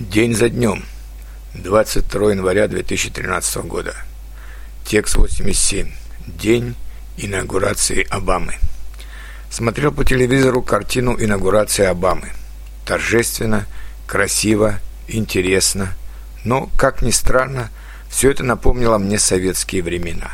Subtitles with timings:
[0.00, 0.82] День за днем.
[1.52, 3.94] 22 января 2013 года.
[4.82, 5.92] Текст 87.
[6.26, 6.74] День
[7.18, 8.54] инаугурации Обамы.
[9.50, 12.30] Смотрел по телевизору картину инаугурации Обамы.
[12.86, 13.66] Торжественно,
[14.06, 15.94] красиво, интересно.
[16.44, 17.68] Но, как ни странно,
[18.08, 20.30] все это напомнило мне советские времена.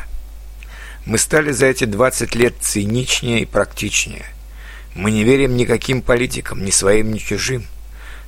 [1.06, 4.26] Мы стали за эти 20 лет циничнее и практичнее.
[4.94, 7.66] Мы не верим никаким политикам, ни своим, ни чужим–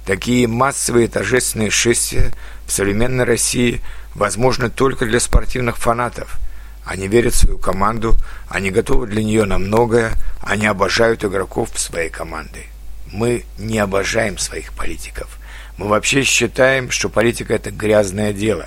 [0.05, 2.33] Такие массовые торжественные шествия
[2.67, 3.83] в современной России
[4.15, 6.39] возможны только для спортивных фанатов.
[6.85, 8.17] Они верят в свою команду,
[8.49, 12.65] они готовы для нее на многое, они обожают игроков своей команды.
[13.13, 15.39] Мы не обожаем своих политиков.
[15.77, 18.67] Мы вообще считаем, что политика– это грязное дело.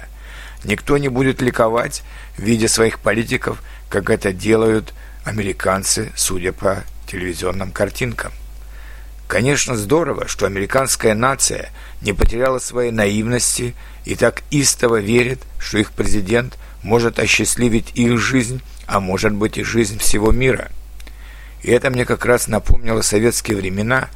[0.64, 2.04] Никто не будет ликовать,
[2.38, 4.94] видя своих политиков, как это делают
[5.26, 8.32] американцы, судя по телевизионным картинкам.
[9.32, 11.70] Конечно, здорово, что американская нация
[12.02, 18.62] не потеряла своей наивности и так истово верит, что их президент может осчастливить их жизнь,
[18.88, 20.70] а может быть и жизнь всего мира.
[21.64, 24.10] И это мне как раз напомнило советские времена,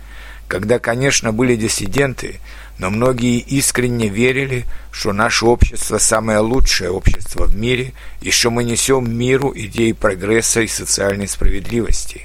[0.50, 2.42] когда, конечно, были диссиденты,
[2.78, 8.66] но многие искренне верили, что наше общество самое лучшее общество в мире и что мы
[8.66, 12.24] несем миру идеи прогресса и социальной справедливости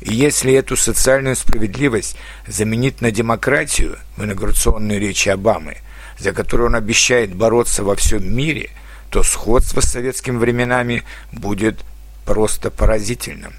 [0.00, 5.76] и если эту социальную справедливость заменить на демократию в инаугурационной речи Обамы,
[6.18, 8.70] за которую он обещает бороться во всем мире,
[9.10, 11.84] то сходство с советскими временами будет
[12.24, 13.52] просто поразительным.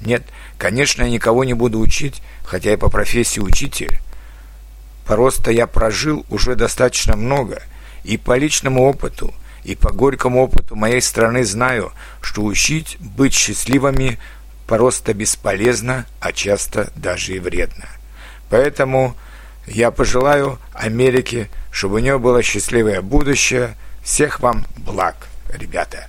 [0.00, 0.22] Нет,
[0.56, 3.98] конечно, я никого не буду учить, хотя я по профессии учитель.
[5.06, 7.62] Просто я прожил уже достаточно много,
[8.04, 14.18] и по личному опыту, и по горькому опыту моей страны знаю, что учить быть счастливыми–
[14.68, 17.86] просто бесполезно, а часто даже и вредно.
[18.50, 19.16] Поэтому
[19.66, 23.74] я пожелаю Америке, чтобы у нее было счастливое будущее.
[24.04, 25.16] Всех вам благ,
[25.52, 26.08] ребята!